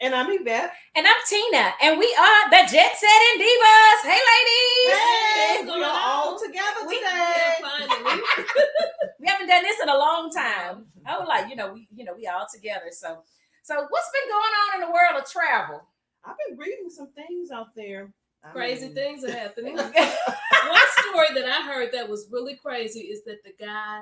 [0.00, 0.72] And I'm Yvette.
[0.96, 4.02] And I'm Tina, and we are the Jet Setting Divas.
[4.02, 4.98] Hey, ladies!
[4.98, 7.54] Hey, What's we're all together We- today.
[9.20, 10.84] We haven't done this in a long time.
[11.06, 12.86] I was like, you know, we, you know, we all together.
[12.90, 13.22] So,
[13.62, 15.80] so what's been going on in the world of travel?
[16.26, 18.12] I've been reading some things out there.
[18.44, 19.76] I crazy mean, things are happening.
[19.76, 24.00] One story that I heard that was really crazy is that the guy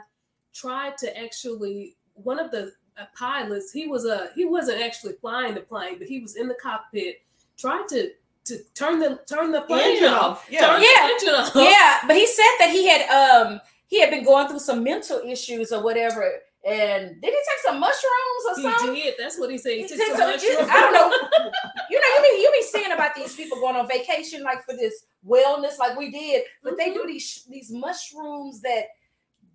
[0.53, 2.73] tried to actually one of the
[3.17, 3.73] pilots.
[3.73, 7.21] He was a he wasn't actually flying the plane, but he was in the cockpit.
[7.59, 8.11] trying to
[8.45, 10.23] to turn the turn the plane Engine off.
[10.39, 10.47] off.
[10.51, 10.61] Yeah.
[10.67, 11.09] Turn the Yeah.
[11.11, 11.53] engine off.
[11.55, 15.21] yeah, but he said that he had um he had been going through some mental
[15.25, 16.41] issues or whatever.
[16.65, 18.95] And did he take some mushrooms or He something?
[18.95, 19.15] did.
[19.19, 19.73] That's what he said.
[19.73, 20.69] He He took took some some- mushrooms.
[20.71, 21.51] I don't know.
[21.91, 24.77] You know, you be you be seeing about these people going on vacation like for
[24.77, 28.87] this wellness, like we did, but they do these these mushrooms that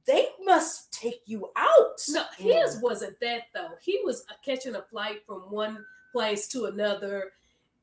[0.07, 2.01] they must take you out.
[2.09, 3.71] No, his wasn't that though.
[3.81, 7.33] He was uh, catching a flight from one place to another,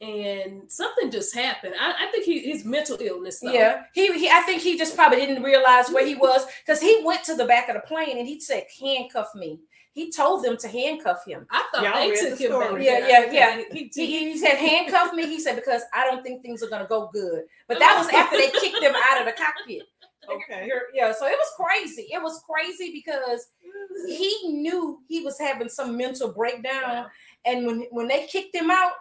[0.00, 1.74] and something just happened.
[1.78, 3.40] I, I think he, his mental illness.
[3.40, 3.52] Though.
[3.52, 7.02] Yeah, he, he I think he just probably didn't realize where he was because he
[7.04, 9.60] went to the back of the plane and he said, "Handcuff me."
[9.92, 11.46] He told them to handcuff him.
[11.52, 12.82] I thought Y'all they took the him back.
[12.82, 13.62] Yeah, yeah, yeah.
[13.70, 16.68] He, He, he, he said, "Handcuff me." He said because I don't think things are
[16.68, 17.44] gonna go good.
[17.68, 19.82] But that was after they kicked him out of the cockpit.
[20.28, 20.66] Okay.
[20.66, 22.08] You're- yeah, so it was crazy.
[22.12, 23.48] It was crazy because
[24.08, 27.06] he knew he was having some mental breakdown,
[27.44, 28.92] and when when they kicked him out,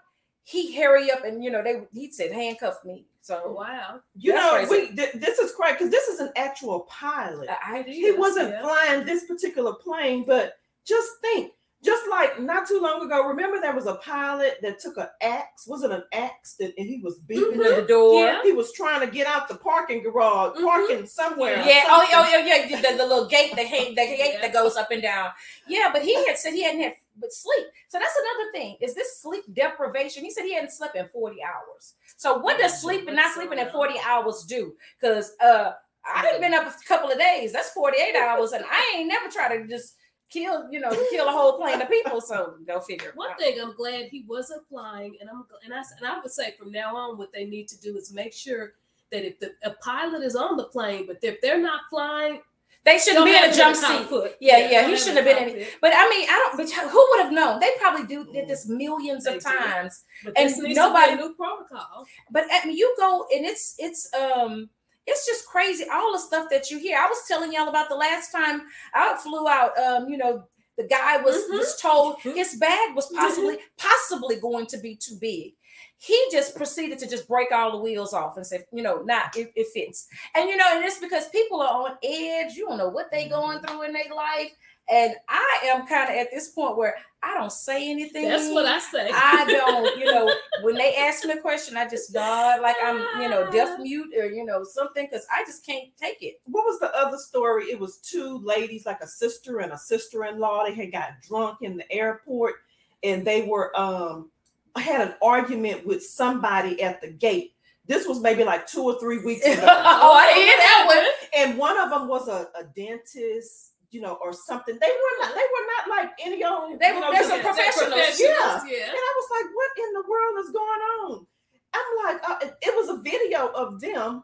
[0.43, 3.05] he hurry up and you know they he said handcuff me.
[3.21, 4.01] So oh, wow.
[4.17, 4.89] You know, crazy.
[4.89, 7.47] we th- this is crazy because this is an actual pilot.
[7.49, 8.61] I, I he wasn't yeah.
[8.61, 11.53] flying this particular plane, but just think,
[11.83, 15.67] just like not too long ago, remember there was a pilot that took an axe,
[15.67, 17.75] was it an axe that and he was beating it?
[17.81, 18.23] the door.
[18.25, 18.41] Yeah.
[18.43, 20.63] He was trying to get out the parking garage, Mhm.
[20.63, 21.57] parking somewhere.
[21.65, 21.83] Yeah.
[21.87, 22.47] Oh, oh, something.
[22.47, 22.81] yeah, yeah.
[22.91, 25.31] The, the little gate, the, gate, the gate that goes up and down.
[25.67, 27.67] Yeah, but he had said he hadn't had but sleep.
[27.89, 28.77] So that's another thing.
[28.81, 30.23] Is this sleep deprivation?
[30.23, 31.93] He said he hadn't slept in 40 hours.
[32.17, 34.73] So what does sleep and not sleeping in 40 hours do?
[34.99, 35.73] Because uh
[36.05, 37.53] I done been up a couple of days.
[37.53, 39.95] That's 48 hours, and I ain't never try to just
[40.33, 42.19] kill, you know, kill a whole plane of people.
[42.21, 43.11] So go figure.
[43.15, 46.55] One thing I'm glad he wasn't flying, and I'm and I and I would say
[46.57, 48.73] from now on, what they need to do is make sure
[49.11, 52.41] that if the a pilot is on the plane, but if they're not flying,
[52.85, 54.09] They shouldn't be in a jump seat.
[54.09, 54.37] cockpit.
[54.41, 55.77] Yeah, yeah, don't he shouldn't have been in cockpit.
[55.79, 56.57] But I mean, I don't.
[56.57, 57.59] But who would have known?
[57.61, 60.03] They probably do did this millions They of times.
[60.35, 62.05] And nobody- new protocol.
[62.31, 64.69] But I mean, you go and it's it's um
[65.05, 66.97] it's just crazy all the stuff that you hear.
[66.97, 68.61] I was telling y'all about the last time
[68.93, 69.77] I flew out.
[69.77, 70.45] Um, you know,
[70.77, 71.57] the guy was Mhm.
[71.59, 75.53] was told his bag was possibly possibly going to be too big.
[75.97, 79.23] He just proceeded to just break all the wheels off and said, you know, nah,
[79.35, 80.07] it, it fits.
[80.35, 82.55] And you know, and it's because people are on edge.
[82.55, 84.51] You don't know what they going through in their life.
[84.89, 88.27] And I am kind of at this point where I don't say anything.
[88.27, 89.09] That's what I say.
[89.13, 90.29] I don't, you know,
[90.61, 94.13] when they ask me a question, I just nod like I'm, you know, deaf mute
[94.17, 96.41] or you know something because I just can't take it.
[96.43, 97.65] what was the other story?
[97.65, 100.65] It was two ladies, like a sister and a sister-in-law.
[100.65, 102.55] They had got drunk in the airport,
[103.03, 104.29] and they were um
[104.75, 107.53] had an argument with somebody at the gate.
[107.85, 110.83] This was maybe like two or three weeks ago, oh, I hear that
[111.33, 111.49] one.
[111.49, 114.77] and one of them was a, a dentist, you know, or something.
[114.81, 115.33] They were not.
[115.35, 116.79] They were not like any old.
[116.79, 118.91] They you were- know, they're just- some They're professionals, professionals, And yeah.
[118.91, 121.27] I was like, what in the world is going on?
[121.73, 124.23] I'm like, uh, it- it was a video of them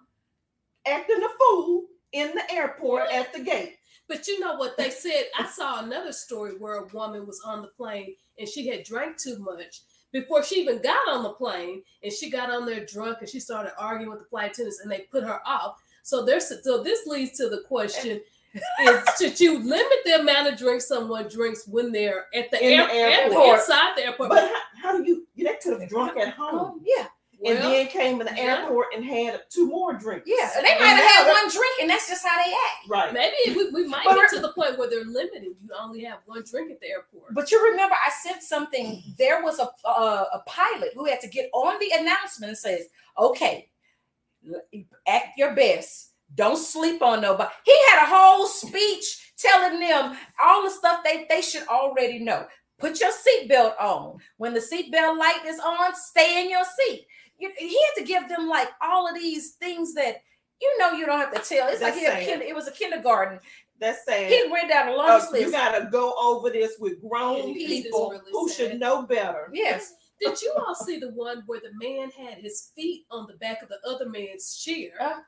[0.85, 3.77] acting a fool in the airport at the gate.
[4.07, 5.25] But you know what they said?
[5.37, 9.17] I saw another story where a woman was on the plane and she had drank
[9.17, 9.81] too much
[10.11, 13.39] before she even got on the plane, and she got on there drunk and she
[13.39, 15.79] started arguing with the flight attendants, and they put her off.
[16.01, 18.19] So there's so this leads to the question:
[18.53, 22.77] Is should you limit the amount of drinks someone drinks when they're at the, In
[22.79, 23.59] the air, airport.
[23.59, 24.29] inside the airport?
[24.29, 24.61] But how,
[24.91, 25.27] how do you?
[25.43, 26.55] That could have drunk at home.
[26.55, 27.05] Oh, yeah.
[27.45, 28.61] and Well, then came in the yeah.
[28.61, 30.23] airport and had two more drinks.
[30.27, 30.49] Yeah.
[30.55, 32.89] They might And have had one drink and that's just how they act.
[32.89, 33.13] Right.
[33.13, 35.43] maybe we, we might But get to the point where they're limited.
[35.43, 37.33] You only have one drink at the airport.
[37.35, 39.03] But you remember, I sent something.
[39.17, 39.91] There was a a,
[40.33, 42.87] a pilot who had to get on the announcement and says,
[43.17, 43.69] "Okay,
[44.51, 44.61] l-
[45.07, 46.08] act your best.
[46.35, 51.25] Don't sleep on nobody." He had a whole speech telling them all the stuff they
[51.29, 52.45] they should already know.
[52.79, 54.19] Put your seatbelt on.
[54.37, 57.05] When the seatbelt light is on, stay in your seat.
[57.37, 60.21] You, he had to give them like all of these things that
[60.61, 61.67] you know you don't have to tell.
[61.69, 63.39] It's like he had a kind- it was a kindergarten.
[63.79, 64.29] That's sad.
[64.29, 65.45] He went down a long Uh, list.
[65.45, 68.55] you gotta go over this with grown It is people really who sad.
[68.71, 69.49] should know better.
[69.53, 69.93] yes.
[70.19, 73.61] Did you all see the one where the man had his feet on the back
[73.63, 74.91] of the other man's chair?
[74.99, 75.19] Uh.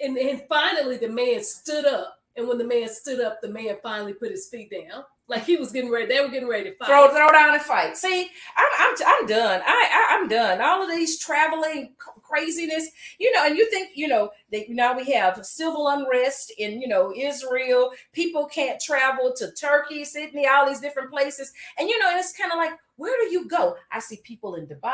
[0.00, 2.18] And, and finally the man stood up.
[2.36, 5.04] And when the man stood up, the man finally put his feet down.
[5.28, 6.06] Like he was getting ready.
[6.06, 6.88] They were getting ready to fight.
[6.88, 7.96] throw throw down and fight.
[7.96, 9.62] See, I'm I'm I'm done.
[9.64, 10.60] I, I I'm done.
[10.60, 12.88] All of these traveling craziness,
[13.18, 16.88] you know, and you think you know that now we have civil unrest in you
[16.88, 17.92] know Israel.
[18.12, 22.36] People can't travel to Turkey, Sydney, all these different places, and you know, and it's
[22.36, 22.72] kind of like.
[22.96, 23.74] Where do you go?
[23.90, 24.84] I see people in Dubai.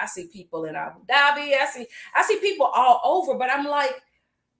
[0.00, 1.52] I see people in Abu Dhabi.
[1.60, 1.84] I see
[2.14, 4.00] I see people all over, but I'm like,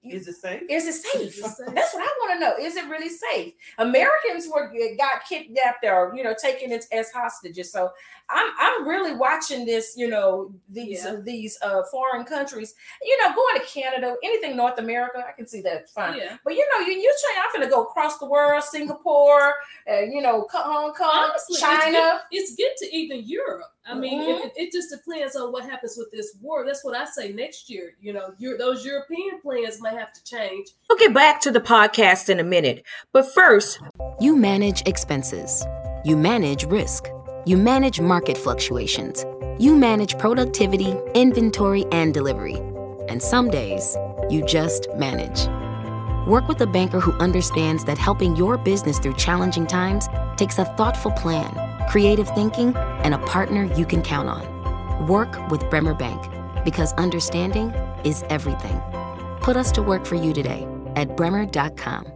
[0.02, 0.62] Is it safe?
[0.70, 1.20] is it safe?
[1.20, 1.74] Is it safe?
[1.74, 2.54] That's what I want to know.
[2.58, 3.52] Is it really safe?
[3.78, 7.70] Americans were got kidnapped or you know taken as, hostages.
[7.70, 7.90] So
[8.30, 9.94] I'm I'm really watching this.
[9.98, 11.16] You know these Yeah.
[11.22, 12.74] these uh, foreign countries.
[13.02, 16.16] You know going to Canada, anything North America, I can see that fine.
[16.16, 16.38] Yeah.
[16.44, 17.44] But you know you you trying.
[17.46, 19.54] I'm gonna go across the world, Singapore,
[19.90, 21.92] uh, you know Hong Kong, Honestly, it's China.
[21.92, 23.66] good, it's good to even Europe.
[23.86, 24.44] I mean, Mhm.
[24.46, 26.64] it, it just depends on what happens with this war.
[26.66, 27.94] That's what I say next year.
[28.00, 30.68] You know, your those European plans might have to change.
[30.88, 33.80] We'll get back to the podcast in a minute, but first,
[34.20, 35.64] You manage expenses.
[36.04, 37.08] You manage risk.
[37.46, 39.24] You manage market fluctuations.
[39.58, 42.56] You manage productivity, inventory, and delivery.
[43.08, 43.96] And some days,
[44.28, 45.48] you just manage.
[46.28, 50.06] Work with a banker who understands that helping your business through challenging times
[50.36, 51.50] takes a thoughtful plan,
[51.88, 55.06] creative thinking, and a partner you can count on.
[55.06, 56.22] Work with Bremer Bank
[56.64, 57.70] because understanding
[58.04, 58.80] is everything.
[59.40, 60.66] Put us to work for you today
[60.96, 62.06] at bremer.com.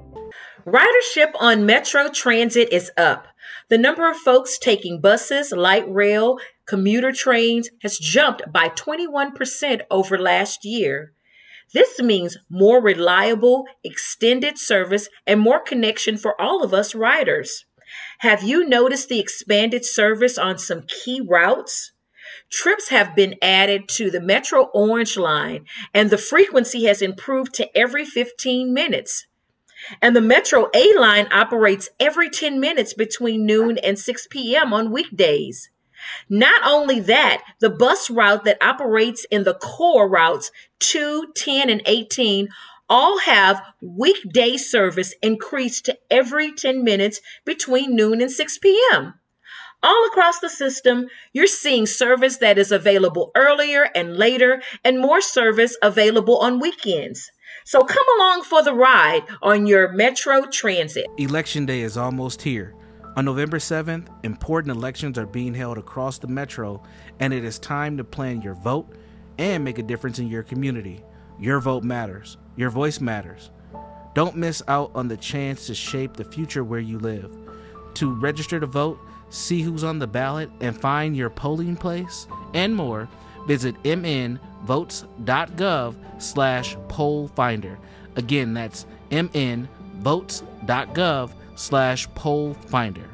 [0.66, 3.26] Ridership on Metro Transit is up.
[3.68, 10.18] The number of folks taking buses, light rail, commuter trains has jumped by 21% over
[10.18, 11.12] last year.
[11.72, 17.64] This means more reliable, extended service and more connection for all of us riders.
[18.24, 21.92] Have you noticed the expanded service on some key routes?
[22.50, 27.76] Trips have been added to the Metro Orange line, and the frequency has improved to
[27.76, 29.26] every 15 minutes.
[30.00, 34.72] And the Metro A line operates every 10 minutes between noon and 6 p.m.
[34.72, 35.68] on weekdays.
[36.26, 41.82] Not only that, the bus route that operates in the core routes 2, 10, and
[41.84, 42.48] 18
[42.88, 49.14] all have weekday service increased to every 10 minutes between noon and 6 p.m.
[49.82, 55.20] All across the system, you're seeing service that is available earlier and later, and more
[55.20, 57.30] service available on weekends.
[57.64, 61.06] So come along for the ride on your Metro Transit.
[61.18, 62.74] Election day is almost here.
[63.16, 66.82] On November 7th, important elections are being held across the metro,
[67.20, 68.96] and it is time to plan your vote
[69.38, 71.02] and make a difference in your community.
[71.38, 73.50] Your vote matters, your voice matters.
[74.14, 77.36] Don't miss out on the chance to shape the future where you live.
[77.94, 79.00] To register to vote,
[79.30, 83.08] see who's on the ballot, and find your polling place, and more,
[83.46, 87.78] visit mnvotes.gov slash poll finder.
[88.16, 93.04] Again, that's mnvotes.gov slash poll finder.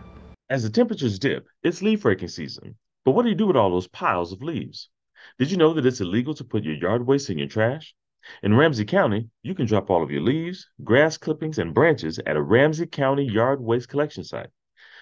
[0.51, 2.77] As the temperatures dip, it's leaf raking season.
[3.05, 4.91] But what do you do with all those piles of leaves?
[5.39, 7.95] Did you know that it's illegal to put your yard waste in your trash?
[8.43, 12.37] In Ramsey County, you can drop all of your leaves, grass clippings, and branches at
[12.37, 14.51] a Ramsey County yard waste collection site.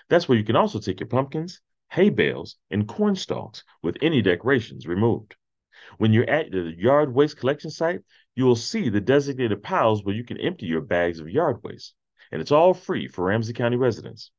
[0.08, 4.22] That's where you can also take your pumpkins, hay bales, and corn stalks with any
[4.22, 5.36] decorations removed.
[5.98, 8.02] When you're at the yard waste collection site,
[8.34, 11.94] you will see the designated piles where you can empty your bags of yard waste,
[12.30, 14.30] and it's all free for Ramsey County residents.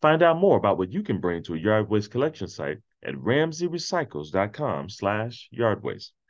[0.00, 3.14] Find out more about what you can bring to a yard waste collection site at
[3.14, 6.12] ramseyrecycles.com slash yard waste.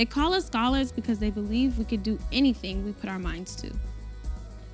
[0.00, 3.54] They call us scholars because they believe we could do anything we put our minds
[3.56, 3.70] to.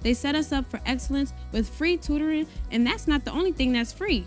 [0.01, 3.73] They set us up for excellence with free tutoring, and that's not the only thing
[3.73, 4.25] that's free.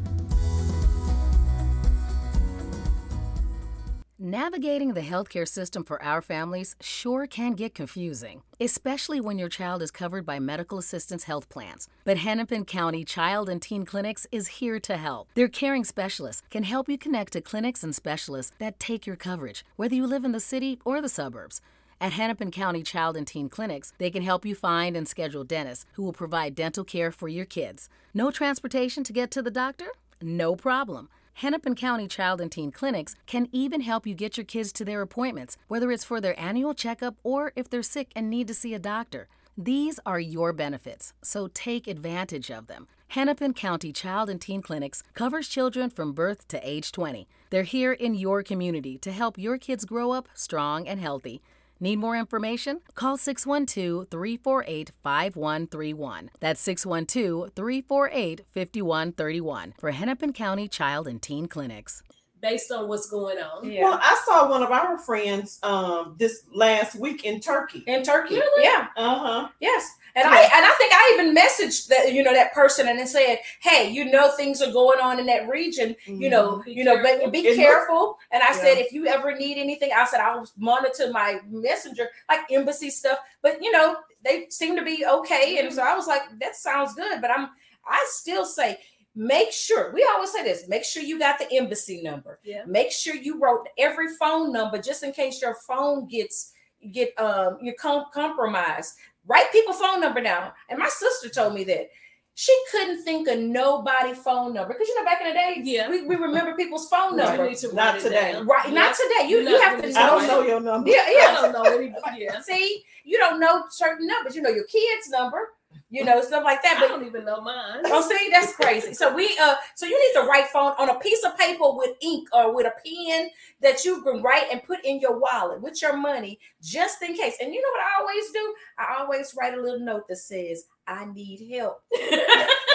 [4.27, 9.84] Navigating the healthcare system for our families sure can get confusing, especially when your child
[9.84, 11.88] is covered by medical assistance health plans.
[12.05, 15.27] But Hennepin County Child and Teen Clinics is here to help.
[15.36, 19.63] Their caring specialists can help you connect to clinics and specialists that take your coverage,
[19.75, 21.62] whether you live in the city or the suburbs.
[22.01, 25.86] At Hennepin County Child and Teen Clinics, they can help you find and schedule dentists
[25.94, 27.89] who will provide dental care for your kids.
[28.12, 29.91] No transportation to get to the doctor?
[30.20, 31.10] No problem.
[31.39, 35.01] Hennepin County Child and Teen Clinics can even help you get your kids to their
[35.01, 38.74] appointments, whether it's for their annual checkup or if they're sick and need to see
[38.74, 39.27] a doctor.
[39.58, 42.88] These are your benefits, so take advantage of them.
[43.10, 47.27] Hennepin County Child and Teen Clinics covers children from birth to age 20.
[47.50, 51.42] They're here in your community to help your kids grow up strong and healthy.
[51.79, 52.79] Need more information?
[52.94, 56.32] Call 612 348 5131.
[56.39, 62.01] That's 612 348 5131 for Hennepin County Child and Teen Clinics.
[62.42, 63.70] Based on what's going on.
[63.72, 63.84] Yeah.
[63.86, 67.84] Well, I saw one of our friends um this last week in Turkey.
[67.88, 68.36] in Turkey.
[68.36, 68.63] Really?
[68.63, 68.88] Yeah.
[68.96, 69.48] Uh-huh.
[69.60, 69.89] Yes.
[70.18, 73.08] And I and I think I even messaged that you know that person and then
[73.08, 75.96] said, "Hey, you know things are going on in that region.
[76.06, 77.25] You know, Be you know, careful.
[77.25, 77.48] but be Mm-hmm.
[77.48, 81.12] It look- careful." And I said, "If you ever need anything, I said I'll monitor
[81.12, 83.18] my messenger, like embassy stuff.
[83.42, 86.94] But you know, they seem to be okay." And so I was like, "That sounds
[86.94, 87.50] good." But I'm
[87.88, 88.80] I still say.
[89.15, 90.67] Make sure we always say this.
[90.67, 92.39] Make sure you got the embassy number.
[92.43, 92.63] Yeah.
[92.67, 96.51] Make sure you wrote every phone number just in case your phone gets
[96.91, 98.95] get um you com- compromised.
[99.25, 100.51] Write people phone number down.
[100.69, 101.89] And my sister told me that
[102.38, 105.89] she couldn't think of nobody phone number because you know back in the day, Yeah.
[105.89, 107.55] we, we remember people's phone You number.
[107.55, 108.34] to Not today.
[108.34, 108.45] down.
[108.45, 108.74] Right, Yeah.
[108.74, 109.29] not today.
[109.29, 110.27] You You're you have to really I don't Right.
[110.27, 110.89] know your number.
[110.89, 112.17] Yeah, I don't know anybody.
[112.24, 112.41] Yeah.
[112.41, 114.36] See, you don't know certain numbers.
[114.36, 115.53] You know your kids' number.
[115.89, 116.77] You know stuff like that.
[116.77, 117.82] I But don't even know mine.
[117.86, 118.94] Oh, see, that's crazy.
[118.94, 121.91] So we uh so you need to write phone on a piece of paper with
[122.01, 123.29] ink or with a pen
[123.62, 127.38] that you can write and put in your wallet with your money just in case.
[127.41, 128.55] And you know what I always do?
[128.77, 131.82] I always write a little note that says, I need help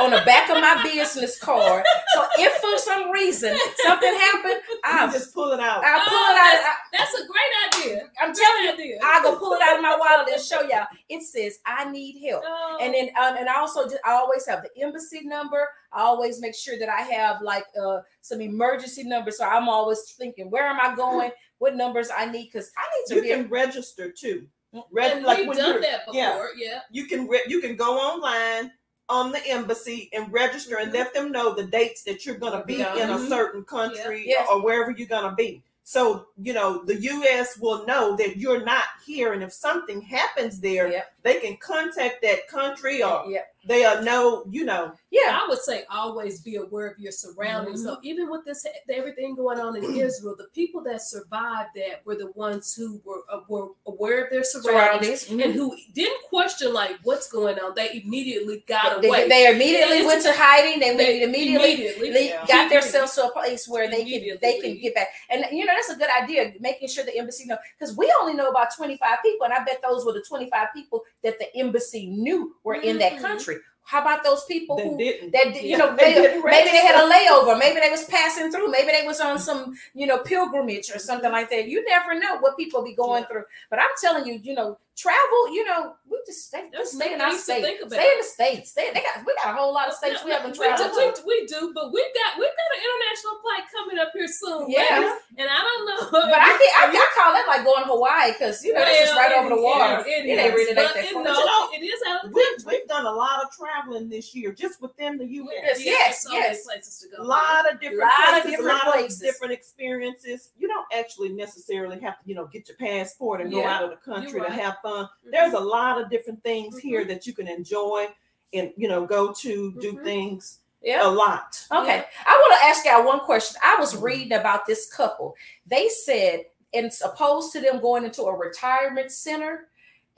[0.00, 1.84] on the back of my business card.
[2.14, 5.84] So if for some reason something happened, I'll just pull it out.
[5.84, 6.64] I'll pull Oh, it out.
[6.64, 8.02] I, That's a great idea.
[8.20, 10.86] I'm telling you, I'll go pull it out of my wallet and show y'all.
[11.08, 12.42] It says, I need help.
[12.46, 12.78] Oh.
[12.80, 15.66] And then um, and I also just I always have the embassy number.
[15.92, 19.38] I always make sure that I have like uh some emergency numbers.
[19.38, 21.30] So I'm always thinking, where am I going?
[21.58, 22.50] What numbers I need?
[22.52, 24.46] Because I need to you be can register too.
[24.92, 26.20] Reg- and like we've when done you're- that before.
[26.20, 26.48] yeah.
[26.56, 26.78] Yeah.
[26.92, 28.70] you can re- you can go online
[29.10, 30.94] on the embassy and register and Mhm.
[30.94, 32.94] let them know the dates that you're going to be Yeah.
[32.94, 33.28] in a Mhm.
[33.28, 34.48] certain country Yes.
[34.50, 35.62] or wherever you're going to be.
[35.82, 40.60] So, you know, the US will know that you're not here and if something happens
[40.60, 41.12] there, Yep.
[41.24, 43.24] they can contact that country or
[43.62, 43.94] yeah.
[43.94, 44.92] they'll know, you know.
[45.10, 45.38] Yeah.
[45.42, 47.82] I would say always be aware of your surroundings.
[47.82, 48.06] So Mm-hmm.
[48.06, 52.30] even with this, everything going on in Israel, the people that survived that were the
[52.32, 55.30] ones who were uh, were aware of their surroundings, Surroundings.
[55.46, 57.74] and who didn't question like what's going on.
[57.74, 59.28] They immediately got They, away.
[59.28, 60.78] they immediately It's- went to hiding.
[60.80, 62.46] They, They immediately, immediately Yeah.
[62.46, 65.08] got themselves to a place where they can they can get back.
[65.28, 68.34] And you know that's a good idea, making sure the embassy know because we only
[68.34, 71.38] know about twenty five people, and I bet those were the twenty five people that
[71.38, 73.20] the embassy knew were in that Mhm.
[73.22, 73.56] country.
[73.84, 75.32] How about those people That who didn't.
[75.32, 78.04] that you Yeah, know they they, didn't maybe they had a layover maybe they was
[78.04, 81.84] passing through maybe they was on some you know pilgrimage or something like that you
[81.88, 83.28] never know what people be going Yeah.
[83.28, 87.14] through but i'm telling you you know travel you know we just stay, just stay
[87.14, 89.56] in our things to state stay in the states stay, they got we got a
[89.56, 91.22] whole lot of states we haven't we do, traveled we, to.
[91.26, 94.68] we do, but we've got we've got an international flight coming up here soon.
[94.68, 95.00] Yeah.
[95.00, 96.00] ladies, and I don't know.
[96.12, 99.08] but I, think, I I call that like going to Hawaii because you know it's
[99.08, 100.04] just Well, right over the water.
[100.06, 101.24] It, It ain't really but like that it, far.
[101.24, 104.08] no, You know, it is out of the We've, we've done a lot of traveling
[104.08, 105.50] this year just within the US.
[105.52, 106.64] Yes, Yeah, yes, so yes.
[106.64, 107.22] places to go.
[107.22, 109.20] A lot of different Lot of different a lot places.
[109.20, 110.50] of different experiences.
[110.58, 113.90] You don't actually necessarily have to, you know, get your passport and go out of
[113.90, 115.08] the country you're to have fun.
[115.26, 115.30] Mhm.
[115.30, 117.08] There's a lot of different things here Mhm.
[117.08, 118.08] that you can enjoy
[118.52, 120.02] and you know go to do Mhm.
[120.04, 121.06] things Yeah.
[121.06, 121.64] a lot.
[121.70, 121.98] Okay.
[121.98, 122.06] Yeah.
[122.26, 123.60] I want to ask y'all one question.
[123.62, 125.36] I was reading about this couple.
[125.66, 129.68] They said, and opposed to them going into a retirement center,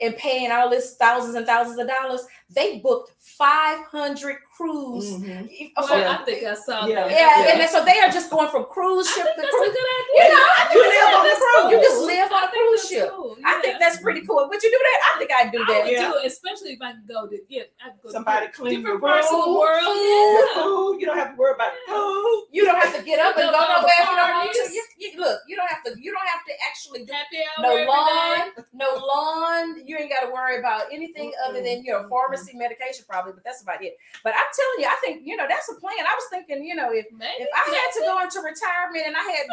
[0.03, 5.09] and paying all this thousands and thousands of dollars, they booked 500 cruise.
[5.17, 5.71] Mhm.
[5.75, 7.07] Well, for- I think I saw Yeah.
[7.07, 7.11] that.
[7.11, 7.51] yeah, Yeah.
[7.51, 9.57] and then, so they are just going from cruise I ship think to that's a
[9.57, 9.73] cruise.
[9.73, 11.53] good You know, I you live on the that's cruise.
[11.63, 11.71] cool.
[11.71, 13.09] You just live on I a think cruise ship.
[13.09, 13.37] cool.
[13.45, 14.47] I think that's pretty cool.
[14.47, 14.99] Would you do that?
[15.13, 15.83] I think I'd do I that.
[15.83, 16.11] would Yeah.
[16.11, 18.81] do especially if I could go to get I could go to Somebody different clean
[18.81, 19.97] your parts of the room, world.
[19.97, 20.99] Your food.
[21.01, 22.47] You don't have to worry about food.
[22.51, 24.51] You don't have to get up and go Go to nowhere if you don't want
[24.53, 24.59] to.
[24.59, 24.75] parties.
[24.75, 25.95] You, you- look, you don't have to.
[25.99, 29.81] You don't have to actually do Happy no lawn, no lawn.
[29.85, 33.43] You ain't got to worry about anything other than your know pharmacy medication probably, but
[33.43, 33.97] that's about it.
[34.23, 35.93] But I'm telling you, I think you know that's a plan.
[35.99, 37.31] I was thinking, you know, if Maybe.
[37.39, 39.45] if I had to go into retirement and I had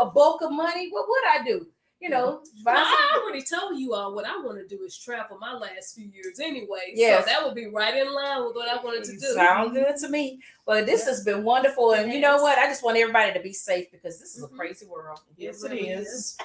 [0.00, 1.66] a bulk of money, what would I do?
[1.98, 5.38] You know, Well, I already told you all what I want to do is travel
[5.38, 6.92] my last few years anyway.
[6.94, 7.24] Yes.
[7.24, 9.18] So that would be right in line with what I wanted to do.
[9.34, 10.38] Sound good to me.
[10.66, 12.58] Well, this has been wonderful, and you know what?
[12.58, 14.56] I just want everybody to be safe because this is a Mhm.
[14.58, 15.20] crazy world.
[15.38, 16.06] Yes, it really is.
[16.06, 16.38] is.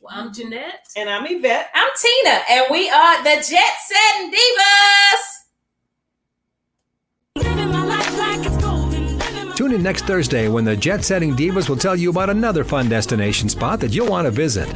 [0.00, 0.86] Well, I'm Jeanette.
[0.96, 1.70] And I'm Yvette.
[1.74, 5.37] I'm Tina, and we are the Jet Setting Divas.
[9.58, 12.88] Tune in next Thursday when the Jet Setting Divas will tell you about another fun
[12.88, 14.68] destination spot that you'll want to visit.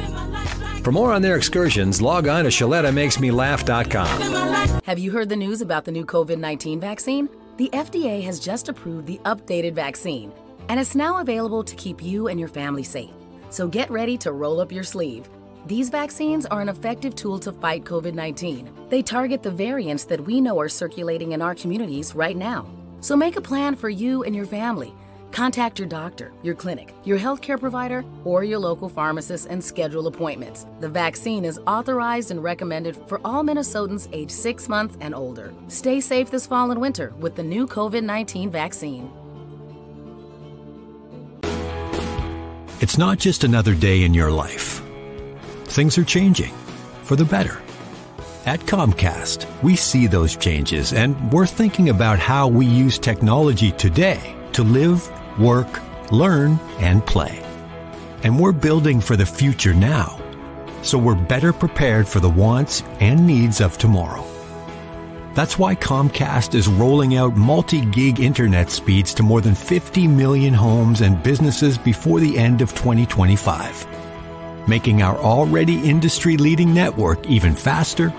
[0.83, 4.81] For more on their excursions, log on to ShalettaMakesMeLaugh.com.
[4.83, 7.29] Have you heard the news about the new COVID 19 vaccine?
[7.55, 10.33] The FDA has just approved the updated vaccine,
[10.67, 13.13] and it's now available to keep you and your family safe.
[13.51, 15.29] So get ready to roll up your sleeve.
[15.65, 18.69] These vaccines are an effective tool to fight COVID 19.
[18.89, 22.67] They target the variants that we know are circulating in our communities right now.
[23.03, 24.95] So make a plan for you and your family.
[25.33, 30.65] Contact your doctor, your clinic, your healthcare provider, or your local pharmacist and schedule appointments.
[30.79, 35.53] The vaccine is authorized and recommended for all Minnesotans age six months and older.
[35.67, 39.11] Stay safe this fall and winter with the new COVID 19 vaccine.
[42.79, 44.81] It's not just another day in your life.
[45.65, 46.53] Things are changing
[47.03, 47.61] for the better.
[48.45, 54.35] At Comcast, we see those changes and we're thinking about how we use technology today
[54.51, 55.09] to live,
[55.39, 55.79] work,
[56.11, 57.41] learn, and play.
[58.21, 60.19] And we're building for the future now,
[60.81, 64.25] so we're better prepared for the wants and needs of tomorrow.
[65.35, 70.99] That's why Comcast is rolling out multi-gig internet speeds to more than 50 million homes
[70.99, 73.87] and businesses before the end of 2025,
[74.67, 78.13] making our already industry-leading network even faster,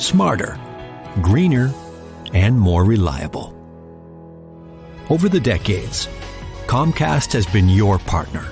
[0.00, 0.58] smarter,
[1.20, 1.72] greener,
[2.32, 3.54] and more reliable.
[5.10, 6.08] Over the decades,
[6.66, 8.46] Comcast has been your partner,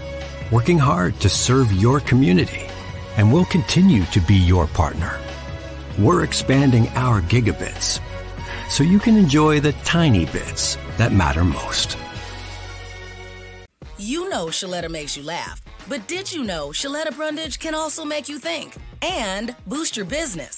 [0.53, 2.67] working hard to serve your community,
[3.17, 5.19] and will continue to be your partner.
[5.99, 8.01] We're expanding our gigabits
[8.69, 11.97] so you can enjoy the tiny bits that matter most.
[13.97, 18.29] You know Shaletta makes you laugh, but did you know Shaletta Brundage can also make
[18.29, 20.58] you think and boost your business?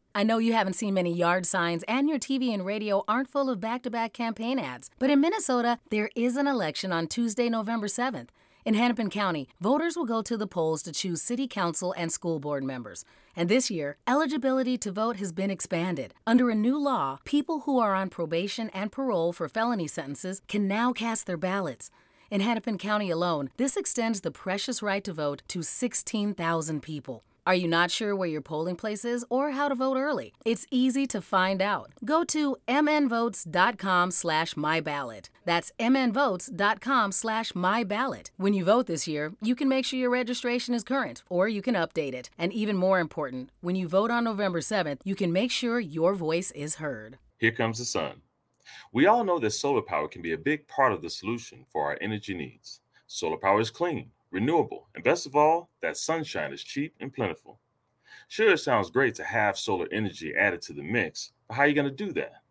[0.13, 3.49] I know you haven't seen many yard signs and your TV and radio aren't full
[3.49, 4.89] of back to back campaign ads.
[4.99, 8.27] But in Minnesota, there is an election on Tuesday, November 7th.
[8.65, 12.39] In Hennepin County, voters will go to the polls to choose city council and school
[12.39, 13.05] board members.
[13.37, 16.13] And this year, eligibility to vote has been expanded.
[16.27, 20.67] Under a new law, people who are on probation and parole for felony sentences can
[20.67, 21.89] now cast their ballots.
[22.29, 27.23] In Hennepin County alone, this extends the precious right to vote to 16,000 people.
[27.47, 30.33] Are you not sure where your polling place is or how to vote early?
[30.45, 31.91] It's easy to find out.
[32.05, 35.29] Go to mnvotes.com slash myballot.
[35.43, 38.29] That's mnvotes.com slash myballot.
[38.37, 41.63] When you vote this year, you can make sure your registration is current or you
[41.63, 42.29] can update it.
[42.37, 46.13] And even more important, when you vote on November 7th, you can make sure your
[46.13, 47.17] voice is heard.
[47.39, 48.21] Here comes the sun.
[48.93, 51.85] We all know that solar power can be a big part of the solution for
[51.85, 52.81] our energy needs.
[53.07, 57.59] Solar power is clean, renewable, and best of all, that sunshine is cheap and plentiful.
[58.27, 61.67] Sure, it sounds great to have solar energy added to the mix, but how are
[61.67, 62.43] you going to do that?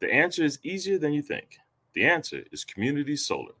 [0.00, 1.58] The answer is easier than you think.
[1.94, 3.54] The answer is community solar.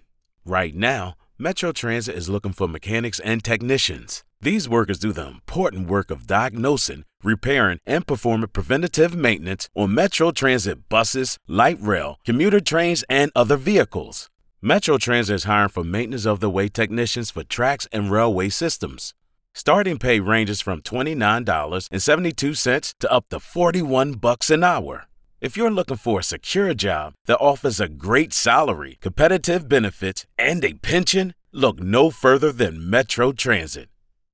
[0.44, 4.26] Right now, Metro Transit is looking for mechanics and technicians.
[4.42, 10.32] These workers do the important work of diagnosing, repairing, and performing preventative maintenance on Metro
[10.32, 14.30] Transit buses, light rail, commuter trains, and other vehicles.
[14.62, 19.14] Metro Transit is hiring for maintenance of the way technicians for tracks and railway systems.
[19.54, 25.08] Starting pay ranges from $29.72 to up to 41 bucks an hour.
[25.42, 30.64] If you're looking for a secure job that offers a great salary, competitive benefits, and
[30.64, 33.90] a pension, look no further than Metro Transit.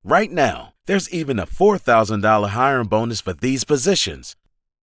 [0.07, 4.35] Right now, there's even a $4,000 hiring bonus for these positions.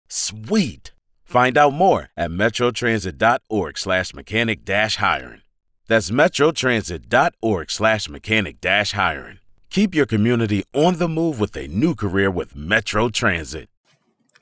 [0.07, 0.93] Sweet!
[1.23, 5.41] Find out more at metrotransit.org slash mechanic dash hiring.
[5.87, 9.37] That's metrotransit.org slash mechanic dash hiring.
[9.69, 13.69] Keep your community on the move with a new career with Metro Transit.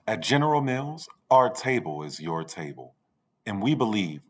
[0.07, 2.95] At General Mills, our table is your table.
[3.45, 4.21] And we believe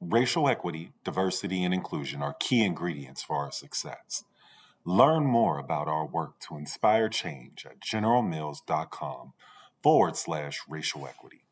[0.00, 4.22] racial equity, diversity, and inclusion are key ingredients for our success.
[4.90, 9.34] Learn more about our work to inspire change at generalmills.com
[9.82, 11.47] forward slash racial equity.